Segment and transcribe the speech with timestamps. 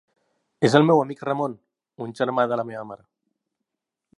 [0.69, 1.53] És el meu amic Ramon,
[2.07, 3.07] un germà de la meva mare.